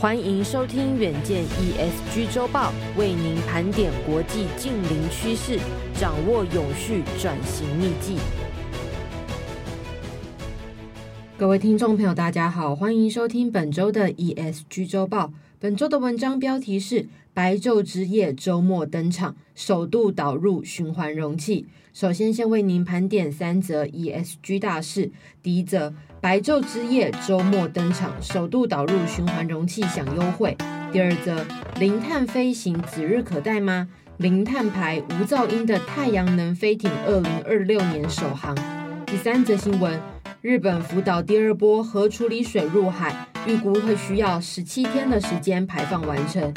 [0.00, 5.58] 欢迎收听远见 ESG 周报，为您盘点国际近邻趋势，
[5.92, 8.16] 掌握永续转型秘技。
[11.36, 15.32] 各位听众朋友，大家好，欢迎收听本周的 ESG 周报。
[15.58, 17.08] 本周的文章标题是
[17.38, 21.68] “白昼之夜周末登场，首度导入循环容器”。
[21.94, 25.12] 首先，先为您盘点三则 ESG 大事。
[25.40, 30.56] 第一则，白昼之夜周末登场，首度导入循环容器享优惠。
[30.90, 31.46] 第二则，
[31.78, 33.88] 零碳飞行指日可待吗？
[34.16, 38.52] 零碳排无噪音的太阳能飞艇，二零二六年首航。
[39.06, 40.00] 第三则新闻，
[40.40, 46.52] 日本福岛第二波核处理水入海，预估会需要十七天的时间排放完成。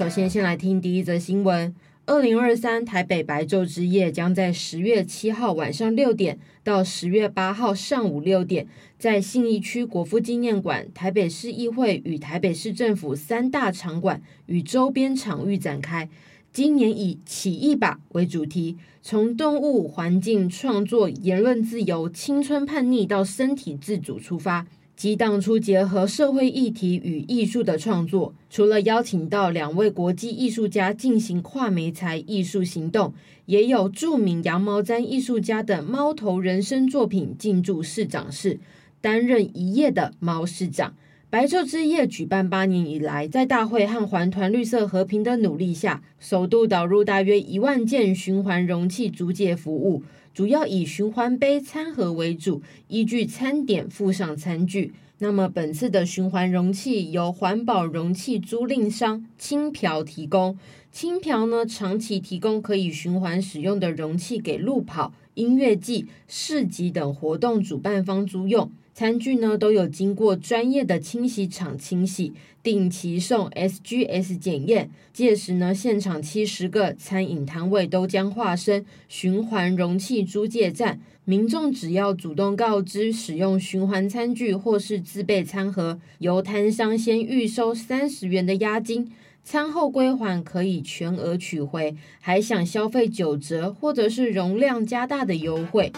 [0.00, 1.74] 首先，先来听第一则新闻。
[2.06, 8.66] 二零二三台北白昼之夜将在十月七号晚上六点到十月八号上午六点，
[8.98, 16.08] 在信义区国父纪念馆、台北市议会与台北市政府三大场馆与周边场域展开。
[16.50, 24.66] 今年以“起义吧”为主题，从动物、环境、创作、言论自由、青春叛逆到身体自主出发。
[25.00, 28.34] 激荡出结合社会议题与艺术的创作。
[28.50, 33.14] 除了邀请到两位国际艺术家进行跨媒材艺术行动，
[33.46, 38.60] 也有著名羊毛毡艺术家的猫头人生作品进驻市长室，
[39.00, 40.94] 担任一夜的猫市长。
[41.30, 50.02] 白昼之夜举办八年以来，在大会和环团绿色和平的努力下，首度导入大约一万件循环容器租借服务。
[50.32, 54.92] 主要以循环杯、餐盒为主，依据餐点附上餐具。
[55.18, 60.56] 那么本次的循环容器由环保容器租赁商青瓢提供。
[60.90, 68.70] 青瓢呢，长期提供可以循环使用的容器给路跑、音乐季、市集等活动主办方租用。
[69.00, 74.90] 餐具呢，都有经过专业的清洗厂清洗，定期送 SGS 检验。
[75.14, 81.00] 届时呢，现场七十个餐饮摊位都将化身循环容器租借站。
[81.24, 89.10] 民众只要主动告知使用循环餐具或是自备餐盒，由摊商先预收三十元的押金，
[89.42, 95.90] 餐后归还可以全额取回，还享消费九折或者是容量加大的优惠。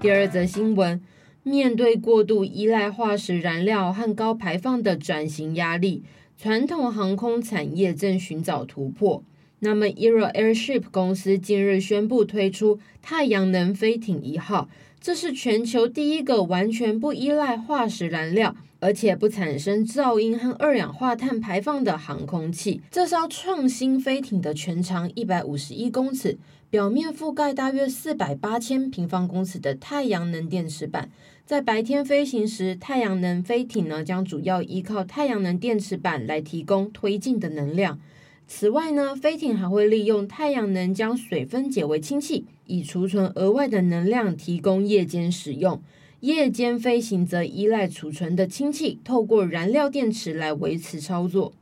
[0.00, 0.98] 第二则新闻，
[1.42, 6.02] 面对过度依赖化石燃料和高排放的转型压力，
[6.38, 9.22] 传统航空产业正寻找突破。
[9.58, 22.80] 那么，Eero Airship 公司近日宣布推出太阳能飞艇一号，这是全球第一个完全不依赖化石燃料，而且不产生噪音和二氧化碳排放的航空器。
[22.90, 26.38] 这艘创新飞艇的全长一百五十一公尺。
[26.70, 31.10] 表面覆盖大约四百八千平方公尺的太阳能电池板，
[31.44, 37.98] 在白天飞行时，太阳能飞艇呢将主要依靠太阳能电池板来提供推进的能量。
[38.46, 45.82] 此外呢，飞艇还会利用太阳能将水分解为氢气，以储存额外的能量，提供夜间使用。
[46.20, 51.52] 夜间飞行则依赖储存的氢气，透过燃料电池来维持操作。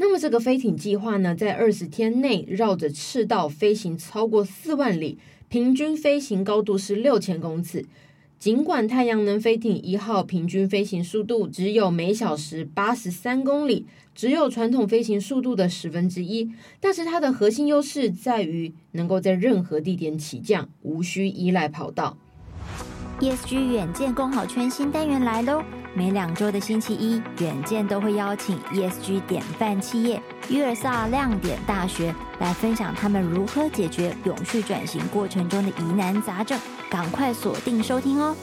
[0.00, 7.84] 那么这个飞艇计划呢，在二十天内绕着赤道飞行超过四万里，平均飞行高度是六千公尺。
[8.38, 16.48] 尽管太阳能飞艇一号平均飞行速度只有每小时八十三公里，只有传统飞行速度的十分之一，
[16.78, 22.16] 但是它的核心优势在于能够在任何地点起降，无需依赖跑道。
[23.18, 25.60] ESG 远见共好圈新单元来喽！
[25.98, 36.56] 每两周的星期一，远见都会邀请 ESG 典范企业约尔萨亮点大学来分享他们如何解决永续转型过程中的疑难杂症，
[36.88, 38.36] 赶快锁定收听哦！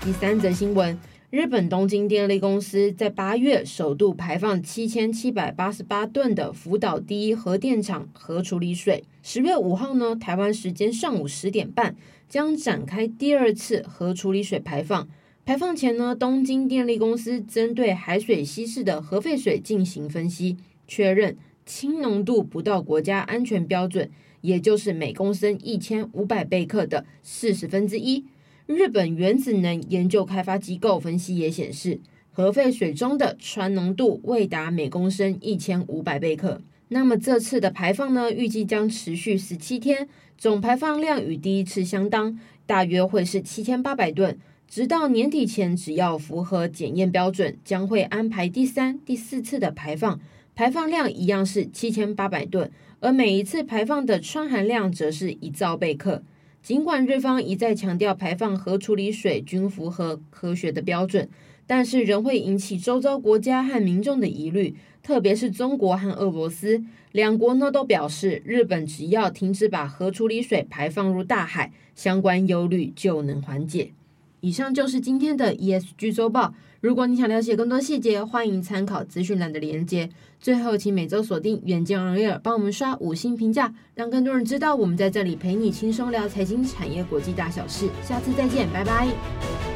[0.00, 0.98] 第三则新闻。
[1.30, 9.04] 日本东京电力公司在八月首度排放七千七百八十八吨的福岛第一核电厂核处理水。
[9.22, 11.94] 十月五号呢，台湾时间上午十点半
[12.28, 15.08] 将展开第二次核处理水排放。
[15.44, 20.56] 排放前呢，东京电力公司针对海水稀释的核废水进行分析，
[20.88, 24.10] 确认氢浓度不到国家安全标准，
[24.40, 28.24] 也就是每公升一千五百贝克的四十分之一。
[28.70, 31.98] 日本原子能研究开发机构分析也显示，
[32.30, 36.62] 核废水中的氚浓度未达每公升一千五百贝克。
[36.86, 40.08] 那么这次的排放呢，预计将持续十七天，
[40.38, 44.38] 总排放量与第一次相当，大约会是七千八百吨。
[44.68, 50.20] 直到年底前，只要符合检验标准，将会安排第三、第四次的排放。
[50.54, 52.70] 排放量一样是七千八百吨，
[53.00, 56.22] 而每一次排放的氚含量则是一兆贝克。
[56.62, 61.28] 尽管日方一再强调排放核处理水均符合科学的标准，
[61.66, 73.92] 但是仍会引起周遭国家和民众的疑虑，特别是中国和俄罗斯两国呢都表示，日本只要停止把核处理水排放入大海，相关忧虑就能缓解。
[74.40, 76.54] 以上就是今天的 ESG 周报。
[76.80, 80.08] 如果你想了解更多细节，欢迎参考资讯栏的连接。
[80.40, 87.88] 最后，请每周锁定远见 On Air，帮我们刷五星评价，让更多人知道我们在这里陪你轻松聊财经、产业、国际大小事。
[88.02, 89.69] 下次再见，拜拜。